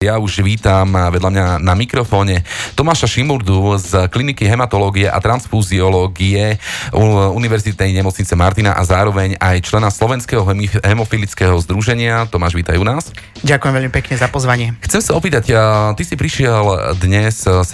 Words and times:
Ja 0.00 0.16
už 0.16 0.40
vítam 0.40 0.96
vedľa 0.96 1.28
mňa 1.28 1.46
na 1.60 1.76
mikrofóne 1.76 2.40
Tomáša 2.72 3.04
Šimurdu 3.04 3.76
z 3.76 4.08
kliniky 4.08 4.48
hematológie 4.48 5.04
a 5.04 5.20
transfúziológie 5.20 6.56
Univerzitnej 7.36 7.92
nemocnice 7.92 8.32
Martina 8.32 8.72
a 8.72 8.80
zároveň 8.80 9.36
aj 9.36 9.60
člena 9.60 9.92
Slovenského 9.92 10.40
hemofilického 10.80 11.52
združenia. 11.60 12.24
Tomáš, 12.32 12.56
vítaj 12.56 12.80
u 12.80 12.84
nás. 12.88 13.12
Ďakujem 13.44 13.74
veľmi 13.76 13.92
pekne 13.92 14.16
za 14.16 14.32
pozvanie. 14.32 14.72
Chcem 14.80 15.04
sa 15.04 15.12
opýtať, 15.12 15.52
ty 15.92 16.02
si 16.08 16.16
prišiel 16.16 16.96
dnes 16.96 17.44
17. 17.44 17.68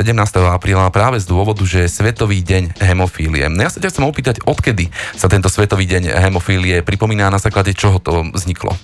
apríla 0.51 0.91
práve 0.91 1.23
z 1.23 1.31
dôvodu, 1.31 1.63
že 1.63 1.87
je 1.87 1.95
Svetový 1.95 2.43
deň 2.43 2.83
hemofílie. 2.83 3.47
Ja 3.47 3.71
sa 3.71 3.79
ťa 3.79 3.95
chcem 3.95 4.03
opýtať, 4.03 4.43
odkedy 4.43 4.91
sa 5.15 5.31
tento 5.31 5.47
Svetový 5.47 5.87
deň 5.87 6.11
hemofílie 6.11 6.83
pripomína 6.83 7.31
na 7.31 7.39
základe 7.39 7.71
čoho 7.71 8.03
to 8.03 8.27
vzniklo? 8.35 8.75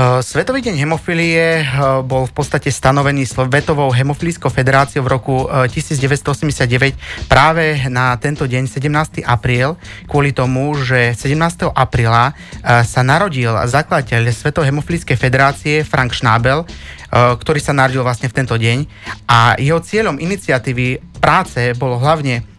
Eh, 0.00 0.24
Svetový 0.24 0.64
deň 0.64 0.80
hemofilie 0.80 1.60
eh, 1.60 1.64
bol 2.00 2.24
v 2.24 2.32
podstate 2.32 2.72
stanovený 2.72 3.28
Svetovou 3.28 3.92
hemofilískou 3.92 4.48
federáciou 4.48 5.04
v 5.04 5.12
roku 5.12 5.44
1989 5.44 6.64
eh, 6.64 6.96
práve 7.28 7.76
na 7.92 8.16
tento 8.16 8.48
deň, 8.48 8.64
17. 8.64 9.20
apríl, 9.20 9.76
kvôli 10.08 10.32
tomu, 10.32 10.72
že 10.72 11.12
17. 11.12 11.68
apríla 11.76 12.32
sa 12.64 13.00
narodil 13.04 13.52
zakladateľ 13.52 14.32
Svetovej 14.32 14.72
hemofilískej 14.72 15.20
federácie 15.20 15.84
Frank 15.84 16.16
Schnabel, 16.16 16.64
ktorý 17.12 17.60
sa 17.60 17.76
narodil 17.76 18.00
vlastne 18.00 18.30
v 18.30 18.36
tento 18.40 18.56
deň 18.56 18.86
a 19.28 19.58
jeho 19.60 19.82
cieľom 19.82 20.16
iniciatívy 20.16 21.02
práce 21.20 21.76
bolo 21.76 22.00
hlavne 22.00 22.49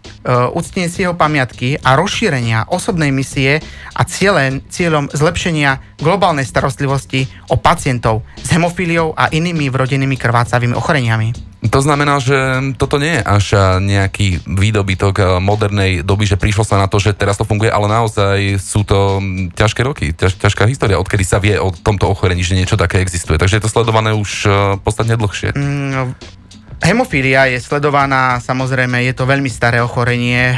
uctenie 0.53 0.89
si 0.89 1.02
jeho 1.02 1.17
pamiatky 1.17 1.81
a 1.81 1.98
rozšírenia 1.98 2.70
osobnej 2.70 3.09
misie 3.09 3.62
a 3.93 4.02
cieľen, 4.05 4.62
cieľom 4.70 5.09
zlepšenia 5.09 5.98
globálnej 5.98 6.45
starostlivosti 6.45 7.25
o 7.49 7.57
pacientov 7.57 8.21
s 8.38 8.49
hemofíliou 8.53 9.13
a 9.17 9.29
inými 9.34 9.70
vrodenými 9.73 10.17
krvácavými 10.17 10.77
ochoreniami. 10.77 11.52
To 11.62 11.77
znamená, 11.77 12.17
že 12.17 12.73
toto 12.81 12.98
nie 12.98 13.21
je 13.21 13.21
až 13.21 13.45
nejaký 13.77 14.49
výdobytok 14.49 15.15
uh, 15.21 15.26
modernej 15.37 16.01
doby, 16.01 16.26
že 16.26 16.34
prišlo 16.34 16.65
sa 16.65 16.81
na 16.81 16.90
to, 16.90 16.98
že 16.98 17.13
teraz 17.13 17.37
to 17.37 17.46
funguje, 17.46 17.70
ale 17.70 17.85
naozaj 17.85 18.57
sú 18.57 18.81
to 18.81 19.21
mm, 19.21 19.53
ťažké 19.53 19.81
roky, 19.85 20.09
ťaž, 20.09 20.41
ťažká 20.41 20.65
história, 20.65 20.98
odkedy 20.98 21.21
sa 21.21 21.37
vie 21.37 21.62
o 21.62 21.70
tomto 21.70 22.09
ochorení, 22.09 22.41
že 22.41 22.57
niečo 22.57 22.81
také 22.81 22.98
existuje. 23.05 23.37
Takže 23.37 23.62
je 23.62 23.63
to 23.70 23.70
sledované 23.70 24.09
už 24.18 24.49
podstatne 24.81 25.13
dlhšie. 25.13 25.53
Mm, 25.53 26.18
Hemofília 26.82 27.46
je 27.46 27.62
sledovaná, 27.62 28.41
samozrejme, 28.41 29.05
je 29.05 29.13
to 29.13 29.29
veľmi 29.29 29.54
staré 29.54 29.85
ochorenie. 29.85 30.49
Eh, 30.49 30.57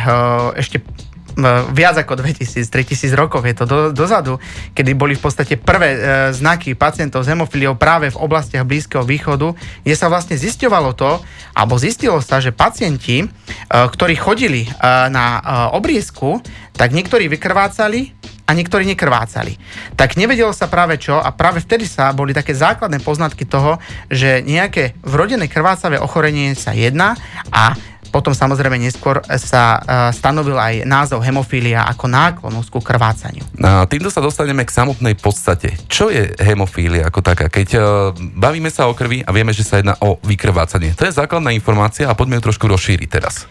ešte 0.55 0.79
eh, 0.79 1.43
viac 1.75 1.99
ako 1.99 2.15
2000-3000 2.15 3.11
rokov 3.11 3.43
je 3.43 3.55
to 3.59 3.65
do, 3.67 3.79
dozadu, 3.91 4.39
kedy 4.71 4.95
boli 4.95 5.19
v 5.19 5.23
podstate 5.23 5.59
prvé 5.59 5.89
e, 5.93 5.99
znaky 6.31 6.79
pacientov 6.79 7.25
s 7.25 7.29
hemofíliou 7.29 7.75
práve 7.75 8.07
v 8.07 8.21
oblastiach 8.21 8.63
Blízkeho 8.63 9.03
východu, 9.03 9.51
kde 9.83 9.95
sa 9.97 10.07
vlastne 10.07 10.39
zisťovalo 10.39 10.95
to, 10.95 11.19
alebo 11.57 11.75
zistilo 11.75 12.23
sa, 12.23 12.39
že 12.39 12.55
pacienti, 12.55 13.25
e, 13.25 13.27
ktorí 13.67 14.15
chodili 14.15 14.63
e, 14.63 14.69
na 15.11 15.25
e, 15.37 15.41
obriezku, 15.75 16.39
tak 16.71 16.95
niektorí 16.95 17.27
vykrvácali, 17.27 18.22
a 18.43 18.51
niektorí 18.51 18.83
nekrvácali. 18.83 19.55
Tak 19.95 20.19
nevedelo 20.19 20.51
sa 20.51 20.67
práve 20.67 20.99
čo 20.99 21.15
a 21.15 21.31
práve 21.31 21.63
vtedy 21.63 21.87
sa 21.87 22.11
boli 22.11 22.35
také 22.35 22.51
základné 22.51 22.99
poznatky 22.99 23.47
toho, 23.47 23.79
že 24.11 24.43
nejaké 24.43 24.99
vrodené 25.03 25.47
krvácavé 25.47 25.95
ochorenie 25.99 26.51
sa 26.53 26.75
jedná 26.75 27.15
a 27.49 27.75
potom 28.13 28.29
samozrejme 28.29 28.77
neskôr 28.77 29.25
sa 29.41 29.63
e, 29.73 29.79
stanovil 30.13 30.53
aj 30.53 30.85
názov 30.85 31.25
hemofília 31.25 31.81
ako 31.89 32.05
náklonnosť 32.05 32.69
ku 32.69 32.77
krvácaniu. 32.77 33.41
A 33.57 33.89
týmto 33.89 34.13
sa 34.13 34.21
dostaneme 34.21 34.61
k 34.61 34.69
samotnej 34.69 35.17
podstate. 35.17 35.73
Čo 35.89 36.13
je 36.13 36.29
hemofília 36.37 37.09
ako 37.09 37.25
taká? 37.25 37.49
Keď 37.49 37.67
uh, 37.73 37.81
bavíme 38.13 38.69
sa 38.69 38.85
o 38.85 38.93
krvi 38.93 39.25
a 39.25 39.33
vieme, 39.33 39.49
že 39.49 39.65
sa 39.65 39.81
jedná 39.81 39.97
o 39.97 40.21
vykrvácanie. 40.21 40.93
To 40.93 41.09
je 41.09 41.17
základná 41.17 41.49
informácia 41.57 42.05
a 42.05 42.13
poďme 42.13 42.37
ju 42.37 42.53
trošku 42.53 42.69
rozšíriť 42.69 43.09
teraz. 43.09 43.49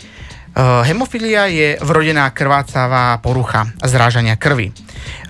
Uh, 0.53 0.87
hemofilia 0.87 1.51
je 1.51 1.81
vrodená 1.83 2.31
krvácavá 2.31 3.19
porucha 3.19 3.67
zrážania 3.83 4.39
krvi. 4.39 4.71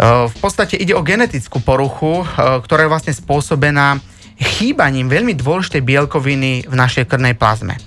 V 0.00 0.36
podstate 0.40 0.78
ide 0.80 0.96
o 0.96 1.04
genetickú 1.04 1.60
poruchu, 1.60 2.24
ktorá 2.36 2.86
je 2.86 2.92
vlastne 2.92 3.12
spôsobená 3.12 4.00
chýbaním 4.42 5.06
veľmi 5.06 5.38
dôležitej 5.38 5.82
bielkoviny 5.84 6.66
v 6.66 6.74
našej 6.74 7.06
krvnej 7.06 7.38
plazme. 7.38 7.78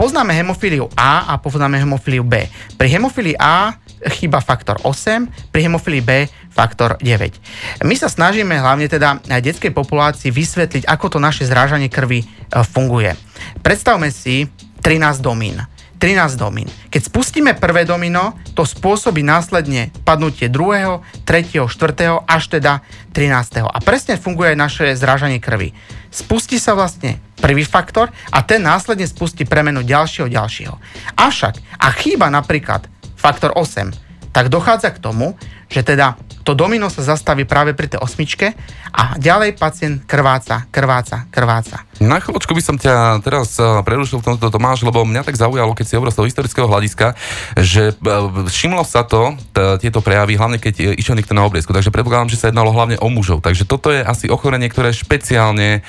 Poznáme 0.00 0.32
hemofíliu 0.32 0.88
A 0.96 1.28
a 1.28 1.36
poznáme 1.36 1.76
hemofíliu 1.76 2.24
B. 2.24 2.48
Pri 2.78 2.88
hemofílii 2.88 3.36
A 3.36 3.76
chýba 4.16 4.40
faktor 4.40 4.80
8, 4.80 5.52
pri 5.52 5.60
hemofílii 5.66 6.00
B 6.00 6.10
faktor 6.48 6.96
9. 7.02 7.84
My 7.84 7.92
sa 7.98 8.08
snažíme 8.08 8.56
hlavne 8.56 8.88
teda 8.88 9.20
detskej 9.26 9.76
populácii 9.76 10.32
vysvetliť, 10.32 10.88
ako 10.88 11.16
to 11.16 11.18
naše 11.20 11.44
zrážanie 11.44 11.92
krvi 11.92 12.24
funguje. 12.72 13.12
Predstavme 13.60 14.08
si 14.08 14.48
13 14.80 15.20
domín 15.20 15.60
13 15.96 16.36
domín. 16.36 16.68
Keď 16.92 17.02
spustíme 17.08 17.56
prvé 17.56 17.88
domino, 17.88 18.36
to 18.52 18.68
spôsobí 18.68 19.24
následne 19.24 19.88
padnutie 20.04 20.52
druhého, 20.52 21.00
tretieho, 21.24 21.66
štvrtého 21.66 22.24
až 22.28 22.52
teda 22.52 22.84
13. 23.16 23.64
A 23.64 23.78
presne 23.80 24.20
funguje 24.20 24.52
aj 24.52 24.58
naše 24.60 24.86
zrážanie 24.92 25.40
krvi. 25.40 25.72
Spustí 26.12 26.60
sa 26.60 26.76
vlastne 26.76 27.20
prvý 27.40 27.64
faktor 27.64 28.12
a 28.32 28.40
ten 28.44 28.60
následne 28.64 29.08
spustí 29.08 29.44
premenu 29.48 29.84
ďalšieho, 29.84 30.28
ďalšieho. 30.28 30.74
Avšak, 31.16 31.54
ak 31.80 31.94
chýba 32.00 32.28
napríklad 32.28 32.88
faktor 33.16 33.56
8, 33.56 34.05
tak 34.36 34.52
dochádza 34.52 34.92
k 34.92 35.00
tomu, 35.00 35.32
že 35.72 35.80
teda 35.80 36.20
to 36.44 36.52
domino 36.52 36.92
sa 36.92 37.00
zastaví 37.00 37.48
práve 37.48 37.72
pri 37.72 37.88
tej 37.88 38.04
osmičke 38.04 38.52
a 38.92 39.16
ďalej 39.16 39.56
pacient 39.56 40.04
krváca, 40.04 40.68
krváca, 40.68 41.24
krváca. 41.32 41.88
Na 42.04 42.20
chvíľočku 42.20 42.52
by 42.52 42.60
som 42.62 42.76
ťa 42.76 43.24
teraz 43.24 43.56
eh, 43.56 43.64
prerušil 43.80 44.20
v 44.20 44.36
tomto 44.36 44.52
Tomáš, 44.52 44.84
lebo 44.84 45.08
mňa 45.08 45.24
tak 45.24 45.40
zaujalo, 45.40 45.72
keď 45.72 45.84
si 45.88 45.96
hovoril 45.96 46.12
z 46.12 46.18
toho 46.20 46.28
historického 46.28 46.68
hľadiska, 46.68 47.16
že 47.56 47.96
eh, 47.96 48.06
všimlo 48.52 48.84
sa 48.84 49.08
to, 49.08 49.40
t- 49.56 49.88
tieto 49.88 50.04
prejavy, 50.04 50.36
hlavne 50.36 50.60
keď 50.60 50.74
eh, 50.84 51.00
išiel 51.00 51.16
niekto 51.16 51.32
na 51.32 51.48
obriezku, 51.48 51.72
takže 51.72 51.88
predpokladám, 51.88 52.28
že 52.28 52.36
sa 52.36 52.52
jednalo 52.52 52.76
hlavne 52.76 53.00
o 53.00 53.08
mužov. 53.08 53.40
Takže 53.40 53.64
toto 53.64 53.88
je 53.88 54.04
asi 54.04 54.28
ochorenie, 54.28 54.68
ktoré 54.68 54.92
špeciálne 54.92 55.80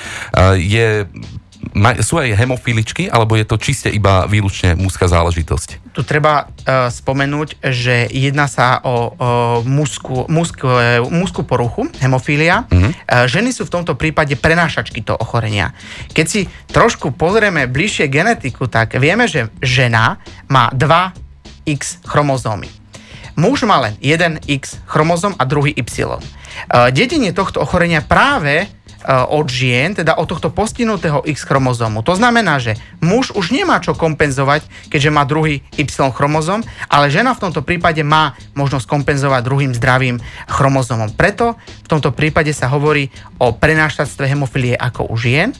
je 0.55 1.05
sú 2.01 2.21
aj 2.21 2.37
hemofiličky, 2.37 3.09
alebo 3.09 3.37
je 3.37 3.45
to 3.45 3.57
čiste 3.57 3.89
iba 3.89 4.25
výlučne 4.25 4.77
mužská 4.77 5.09
záležitosť? 5.09 5.93
Tu 5.93 6.01
treba 6.05 6.45
uh, 6.45 6.89
spomenúť, 6.89 7.61
že 7.73 8.05
jedná 8.09 8.45
sa 8.45 8.81
o, 8.81 8.85
o 8.85 8.95
mužskú, 9.65 10.29
mužskú, 10.29 10.69
mužskú 11.09 11.41
poruchu, 11.45 11.89
hemofília. 11.97 12.69
Uh-huh. 12.69 12.93
Uh, 12.93 13.25
ženy 13.25 13.53
sú 13.53 13.65
v 13.65 13.73
tomto 13.73 13.97
prípade 13.97 14.37
prenášačky 14.37 15.01
toho 15.01 15.17
ochorenia. 15.17 15.73
Keď 16.13 16.25
si 16.25 16.45
trošku 16.69 17.13
pozrieme 17.17 17.65
bližšie 17.65 18.09
genetiku, 18.09 18.69
tak 18.69 18.97
vieme, 18.97 19.25
že 19.25 19.49
žena 19.61 20.21
má 20.49 20.69
2X 20.73 22.05
chromozómy. 22.05 22.69
Muž 23.37 23.69
má 23.69 23.77
len 23.77 23.93
jeden 24.01 24.41
X 24.49 24.81
chromozom 24.89 25.37
a 25.37 25.45
druhý 25.45 25.73
Y. 25.73 25.85
Uh, 26.09 26.89
dedenie 26.89 27.33
tohto 27.33 27.61
ochorenia 27.61 28.01
práve 28.01 28.65
od 29.07 29.47
žien, 29.47 29.93
teda 29.93 30.17
od 30.17 30.27
tohto 30.27 30.49
postihnutého 30.49 31.21
X 31.23 31.45
chromozómu. 31.45 32.01
To 32.01 32.17
znamená, 32.17 32.57
že 32.57 32.75
muž 32.99 33.31
už 33.31 33.53
nemá 33.53 33.77
čo 33.79 33.93
kompenzovať, 33.93 34.65
keďže 34.89 35.13
má 35.13 35.23
druhý 35.23 35.61
Y 35.77 35.87
chromozom, 36.11 36.65
ale 36.89 37.13
žena 37.13 37.37
v 37.37 37.43
tomto 37.47 37.61
prípade 37.61 38.01
má 38.01 38.33
možnosť 38.57 38.89
kompenzovať 38.89 39.41
druhým 39.45 39.71
zdravým 39.77 40.17
chromozomom. 40.49 41.13
Preto 41.13 41.55
v 41.85 41.87
tomto 41.87 42.11
prípade 42.11 42.51
sa 42.51 42.67
hovorí 42.67 43.13
o 43.37 43.53
prenášactve 43.53 44.27
hemofilie 44.27 44.75
ako 44.75 45.07
u 45.07 45.15
žien 45.15 45.53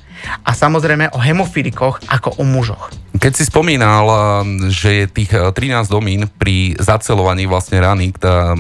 a 0.44 0.52
samozrejme 0.58 1.14
o 1.14 1.20
hemofilikoch 1.22 2.02
ako 2.10 2.42
u 2.42 2.44
mužoch. 2.44 2.90
Keď 3.18 3.34
si 3.34 3.44
spomínal, 3.50 4.06
um, 4.06 4.70
že 4.70 5.04
je 5.04 5.06
tých 5.10 5.32
13 5.34 5.58
uh, 5.58 5.82
domín 5.90 6.30
pri 6.38 6.78
zacelovaní 6.78 7.50
vlastne 7.50 7.82
rany, 7.82 8.14
tá, 8.14 8.54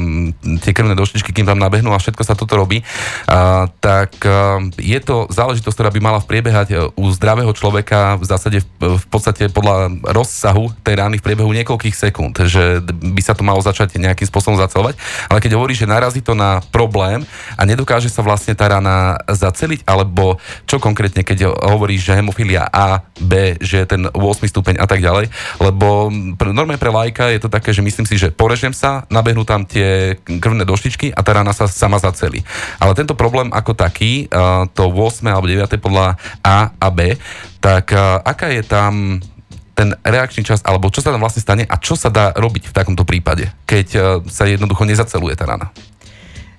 tie 0.65 0.73
krvné 0.73 0.97
doštičky, 0.97 1.29
kým 1.29 1.45
tam 1.45 1.61
nabehnú 1.61 1.93
a 1.93 2.01
všetko 2.01 2.25
sa 2.25 2.33
toto 2.33 2.57
robí, 2.57 2.81
a, 3.29 3.69
tak 3.77 4.17
a, 4.25 4.57
je 4.81 4.99
to 5.03 5.29
záležitosť, 5.29 5.75
ktorá 5.77 5.89
by 5.93 6.01
mala 6.01 6.19
vpriebehať 6.23 6.67
uh, 6.73 6.79
u 6.97 7.05
zdravého 7.13 7.53
človeka 7.53 8.17
v 8.17 8.25
zásade 8.25 8.59
v, 8.81 8.97
v 8.97 9.05
podstate 9.11 9.53
podľa 9.53 9.93
rozsahu 10.09 10.73
tej 10.81 11.05
rany 11.05 11.21
v 11.21 11.25
priebehu 11.25 11.53
niekoľkých 11.53 11.93
sekúnd, 11.93 12.41
že 12.49 12.81
by 12.87 13.21
sa 13.21 13.37
to 13.37 13.45
malo 13.45 13.61
začať 13.61 14.01
nejakým 14.01 14.25
spôsobom 14.25 14.57
zacelovať. 14.57 14.97
Ale 15.29 15.37
keď 15.43 15.53
hovorí, 15.53 15.77
že 15.77 15.85
narazí 15.85 16.25
to 16.25 16.33
na 16.33 16.65
problém 16.73 17.21
a 17.53 17.61
nedokáže 17.61 18.09
sa 18.09 18.25
vlastne 18.25 18.57
tá 18.57 18.65
rana 18.73 19.21
zaceliť, 19.29 19.85
alebo 19.85 20.41
čo 20.65 20.81
konkrétne, 20.81 21.21
keď 21.21 21.51
hovorí, 21.51 22.01
že 22.01 22.17
hemofilia 22.17 22.65
A, 22.73 23.05
B, 23.21 23.59
že 23.61 23.85
ten 23.85 24.09
8 24.09 24.46
stupeň 24.47 24.79
a 24.79 24.87
tak 24.87 25.03
ďalej, 25.03 25.29
lebo 25.59 26.11
normálne 26.39 26.79
pre 26.81 26.89
lajka 26.89 27.29
je 27.35 27.39
to 27.43 27.51
také, 27.51 27.75
že 27.75 27.85
myslím 27.85 28.07
si, 28.07 28.15
že 28.15 28.31
porežem 28.31 28.71
sa, 28.71 29.03
nabehnú 29.11 29.43
tam 29.43 29.67
tie 29.67 30.17
krvné 30.23 30.63
doštičky 30.63 31.11
a 31.11 31.19
tá 31.21 31.37
rana 31.37 31.51
sa 31.51 31.67
sama 31.67 31.99
zacelí. 31.99 32.41
Ale 32.79 32.95
tento 32.95 33.13
problém 33.13 33.51
ako 33.51 33.75
taký, 33.75 34.31
to 34.73 34.83
8 34.87 35.27
alebo 35.27 35.45
9 35.45 35.67
podľa 35.77 36.15
A 36.41 36.71
a 36.71 36.87
B, 36.89 37.19
tak 37.59 37.91
aká 38.23 38.49
je 38.55 38.63
tam 38.63 39.21
ten 39.77 39.93
reakčný 40.01 40.41
čas, 40.41 40.65
alebo 40.65 40.89
čo 40.89 41.05
sa 41.05 41.13
tam 41.13 41.21
vlastne 41.21 41.45
stane 41.45 41.61
a 41.67 41.77
čo 41.77 41.93
sa 41.93 42.09
dá 42.09 42.33
robiť 42.33 42.71
v 42.71 42.75
takomto 42.75 43.05
prípade, 43.05 43.53
keď 43.69 43.87
sa 44.25 44.49
jednoducho 44.49 44.87
nezaceluje 44.87 45.37
tá 45.37 45.45
rana? 45.45 45.69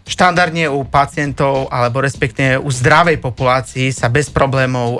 štandardne 0.08 0.73
u 0.73 0.88
pacientov 0.88 1.69
alebo 1.69 2.00
respektíve 2.00 2.56
u 2.56 2.73
zdravej 2.73 3.20
populácii 3.20 3.93
sa 3.93 4.08
bez 4.08 4.32
problémov 4.32 4.96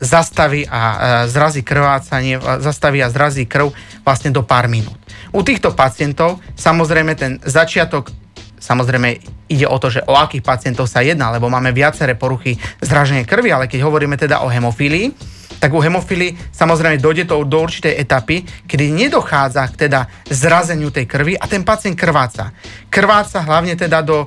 zastaví 0.00 0.68
a 0.68 0.80
e, 0.80 0.96
zrazí 1.28 1.64
krvácanie, 1.64 2.40
zastaví 2.60 3.00
a 3.00 3.08
zrazí 3.08 3.48
krv 3.48 3.72
vlastne 4.04 4.30
do 4.30 4.44
pár 4.44 4.68
minút. 4.68 4.96
U 5.32 5.40
týchto 5.40 5.72
pacientov 5.72 6.40
samozrejme 6.56 7.12
ten 7.16 7.40
začiatok 7.44 8.12
Samozrejme 8.56 9.20
ide 9.52 9.68
o 9.68 9.76
to, 9.78 9.92
že 9.92 10.02
o 10.08 10.16
akých 10.16 10.42
pacientov 10.42 10.90
sa 10.90 11.04
jedná, 11.04 11.30
lebo 11.30 11.46
máme 11.46 11.70
viaceré 11.70 12.18
poruchy 12.18 12.58
zraženia 12.82 13.28
krvi, 13.28 13.52
ale 13.52 13.70
keď 13.70 13.84
hovoríme 13.84 14.18
teda 14.18 14.42
o 14.42 14.50
hemofílii, 14.50 15.12
tak 15.60 15.70
u 15.72 15.80
hemofily 15.80 16.36
samozrejme 16.50 17.00
dojde 17.00 17.30
to 17.30 17.40
do 17.46 17.58
určitej 17.62 17.94
etapy, 17.94 18.42
kedy 18.66 18.92
nedochádza 18.92 19.64
k 19.72 19.88
teda 19.88 20.10
zrazeniu 20.28 20.90
tej 20.90 21.06
krvi 21.08 21.38
a 21.38 21.46
ten 21.46 21.64
pacient 21.64 21.94
krváca. 21.94 22.52
Krváca 22.90 23.44
hlavne 23.44 23.78
teda 23.78 24.02
do 24.02 24.26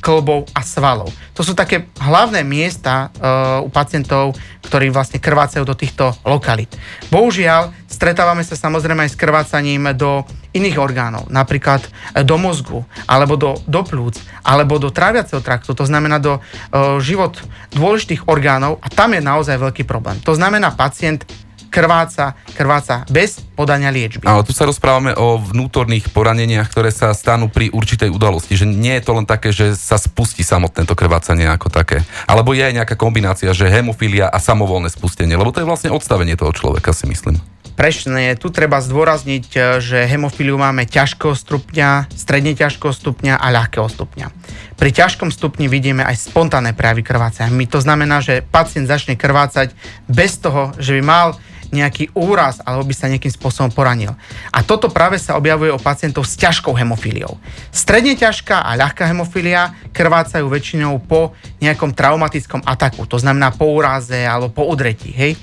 klbov 0.00 0.48
a 0.56 0.64
svalov. 0.64 1.12
To 1.36 1.44
sú 1.44 1.52
také 1.52 1.92
hlavné 2.00 2.40
miesta 2.40 3.12
uh, 3.12 3.60
u 3.60 3.68
pacientov, 3.68 4.32
ktorí 4.64 4.88
vlastne 4.88 5.20
krvácajú 5.20 5.64
do 5.68 5.76
týchto 5.76 6.16
lokalít. 6.24 6.72
Bohužiaľ, 7.12 7.72
stretávame 7.84 8.48
sa 8.48 8.56
samozrejme 8.56 9.04
aj 9.04 9.12
s 9.12 9.20
krvácaním 9.20 9.92
do 9.92 10.24
iných 10.56 10.76
orgánov, 10.80 11.28
napríklad 11.28 11.84
do 12.24 12.36
mozgu, 12.40 12.84
alebo 13.04 13.36
do, 13.36 13.56
do 13.68 13.80
plúc, 13.84 14.20
alebo 14.44 14.80
do 14.80 14.88
tráviaceho 14.88 15.44
traktu, 15.44 15.76
to 15.76 15.84
znamená 15.84 16.16
do 16.16 16.40
uh, 16.40 16.96
život 17.00 17.36
dôležitých 17.76 18.28
orgánov 18.28 18.80
a 18.80 18.88
tam 18.88 19.12
je 19.12 19.20
naozaj 19.20 19.60
veľký 19.60 19.84
problém. 19.84 20.16
To 20.24 20.32
znamená, 20.32 20.72
pacient 20.72 21.28
krváca, 21.72 22.36
krváca 22.52 23.08
bez 23.08 23.40
podania 23.56 23.88
liečby. 23.88 24.28
Ale 24.28 24.44
tu 24.44 24.52
sa 24.52 24.68
rozprávame 24.68 25.16
o 25.16 25.40
vnútorných 25.40 26.12
poraneniach, 26.12 26.68
ktoré 26.68 26.92
sa 26.92 27.16
stanú 27.16 27.48
pri 27.48 27.72
určitej 27.72 28.12
udalosti, 28.12 28.60
že 28.60 28.68
nie 28.68 28.92
je 29.00 29.04
to 29.08 29.16
len 29.16 29.24
také, 29.24 29.56
že 29.56 29.72
sa 29.72 29.96
spustí 29.96 30.44
samotné 30.44 30.84
to 30.84 30.92
krvácanie 30.92 31.48
ako 31.48 31.72
také. 31.72 32.04
Alebo 32.28 32.52
je 32.52 32.68
aj 32.68 32.76
nejaká 32.76 32.94
kombinácia, 33.00 33.56
že 33.56 33.72
hemofilia 33.72 34.28
a 34.28 34.36
samovolné 34.36 34.92
spustenie, 34.92 35.32
lebo 35.32 35.48
to 35.48 35.64
je 35.64 35.68
vlastne 35.68 35.88
odstavenie 35.88 36.36
toho 36.36 36.52
človeka, 36.52 36.92
si 36.92 37.08
myslím. 37.08 37.40
Prečne, 37.72 38.36
tu 38.36 38.52
treba 38.52 38.84
zdôrazniť, 38.84 39.46
e, 39.56 39.58
že 39.80 40.04
hemofíliu 40.04 40.60
máme 40.60 40.84
ťažkého 40.84 41.32
stupňa, 41.32 42.12
stredne 42.12 42.52
ťažkého 42.52 42.92
stupňa 42.92 43.40
a 43.40 43.46
ľahkého 43.48 43.88
stupňa. 43.88 44.28
Pri 44.76 44.90
ťažkom 44.92 45.32
stupni 45.32 45.72
vidíme 45.72 46.04
aj 46.04 46.20
spontánne 46.20 46.76
prejavy 46.76 47.00
krvácania. 47.00 47.48
To 47.72 47.80
znamená, 47.80 48.20
že 48.20 48.44
pacient 48.44 48.92
začne 48.92 49.16
krvácať 49.16 49.72
bez 50.04 50.36
toho, 50.36 50.76
že 50.76 51.00
by 51.00 51.02
mal 51.02 51.26
nejaký 51.72 52.12
úraz 52.12 52.60
alebo 52.62 52.84
by 52.84 52.94
sa 52.94 53.08
nejakým 53.08 53.32
spôsobom 53.32 53.72
poranil. 53.72 54.12
A 54.52 54.60
toto 54.60 54.92
práve 54.92 55.16
sa 55.16 55.40
objavuje 55.40 55.72
u 55.72 55.80
pacientov 55.80 56.28
s 56.28 56.36
ťažkou 56.36 56.76
hemofíliou. 56.76 57.40
Stredne 57.72 58.12
ťažká 58.12 58.62
a 58.62 58.76
ľahká 58.76 59.08
hemofília 59.08 59.72
krvácajú 59.90 60.46
väčšinou 60.46 61.00
po 61.02 61.32
nejakom 61.64 61.96
traumatickom 61.96 62.60
ataku, 62.62 63.08
to 63.08 63.16
znamená 63.16 63.50
po 63.56 63.72
úraze 63.72 64.20
alebo 64.20 64.52
po 64.52 64.68
udretí, 64.68 65.10
hej? 65.10 65.34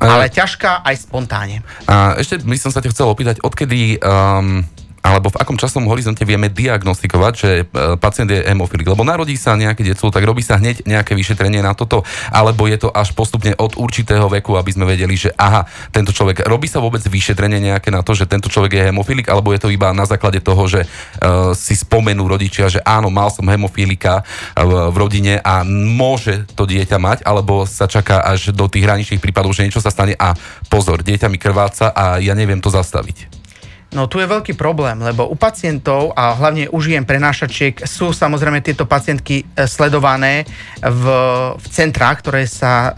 Ale 0.00 0.32
ťažká 0.32 0.80
aj 0.80 0.96
spontáne. 0.96 1.60
A 1.84 2.16
ešte 2.16 2.40
by 2.40 2.56
som 2.56 2.72
sa 2.72 2.80
ťa 2.80 2.96
chcel 2.96 3.12
opýtať, 3.12 3.44
odkedy 3.44 4.00
um, 4.00 4.64
alebo 5.04 5.28
v 5.28 5.36
akom 5.36 5.60
časovom 5.60 5.92
horizonte 5.92 6.24
vieme 6.24 6.48
diagnostikovať, 6.48 7.32
že 7.36 7.50
e, 7.60 7.64
pacient 8.00 8.32
je 8.32 8.40
hemofilik. 8.40 8.88
Lebo 8.88 9.04
narodí 9.04 9.36
sa 9.36 9.52
nejaké 9.52 9.84
detstvo, 9.84 10.08
tak 10.08 10.24
robí 10.24 10.40
sa 10.40 10.56
hneď 10.56 10.88
nejaké 10.88 11.12
vyšetrenie 11.12 11.60
na 11.60 11.76
toto, 11.76 12.08
alebo 12.32 12.64
je 12.64 12.80
to 12.80 12.88
až 12.88 13.12
postupne 13.12 13.52
od 13.60 13.76
určitého 13.76 14.24
veku, 14.32 14.56
aby 14.56 14.72
sme 14.72 14.88
vedeli, 14.88 15.12
že 15.12 15.28
aha, 15.36 15.68
tento 15.92 16.08
človek, 16.08 16.48
robí 16.48 16.72
sa 16.72 16.80
vôbec 16.80 17.04
vyšetrenie 17.04 17.60
nejaké 17.60 17.92
na 17.92 18.00
to, 18.00 18.16
že 18.16 18.24
tento 18.24 18.48
človek 18.48 18.80
je 18.80 18.82
hemofilik, 18.88 19.28
alebo 19.28 19.52
je 19.52 19.60
to 19.60 19.68
iba 19.68 19.92
na 19.92 20.08
základe 20.08 20.40
toho, 20.40 20.64
že 20.64 20.88
uh, 20.88 21.52
si 21.52 21.76
spomenú 21.76 22.24
rodičia, 22.24 22.72
že 22.72 22.80
áno, 22.80 23.12
mal 23.12 23.28
som 23.28 23.44
hemofilika 23.44 24.24
v, 24.56 24.88
v 24.88 24.96
rodine 24.96 25.34
a 25.44 25.60
môže 25.68 26.48
to 26.56 26.64
dieťa 26.64 26.96
mať, 26.96 27.18
alebo 27.28 27.68
sa 27.68 27.84
čaká 27.84 28.24
až 28.24 28.56
do 28.56 28.64
tých 28.72 28.88
hraničných 28.88 29.20
prípadov, 29.20 29.52
že 29.52 29.68
niečo 29.68 29.84
sa 29.84 29.92
stane 29.92 30.16
a 30.16 30.32
pozor, 30.72 31.04
dieťa 31.04 31.28
mi 31.28 31.36
krváca 31.36 31.92
a 31.92 32.16
ja 32.24 32.32
neviem 32.32 32.64
to 32.64 32.72
zastaviť. 32.72 33.43
No 33.94 34.10
tu 34.10 34.18
je 34.18 34.26
veľký 34.26 34.58
problém, 34.58 34.98
lebo 34.98 35.30
u 35.30 35.38
pacientov 35.38 36.10
a 36.18 36.34
hlavne 36.34 36.66
u 36.66 36.78
žien 36.82 37.06
prenášačiek 37.06 37.86
sú 37.86 38.10
samozrejme 38.10 38.58
tieto 38.58 38.90
pacientky 38.90 39.46
e, 39.46 39.70
sledované 39.70 40.42
v, 40.82 41.04
v 41.54 41.66
centrách, 41.70 42.20
ktoré 42.20 42.44
sa 42.44 42.90
uh, 42.90 42.92